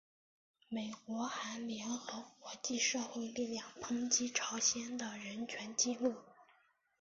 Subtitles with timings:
[0.67, 6.15] 美国还联合国际社会力量抨击朝鲜的人权纪录。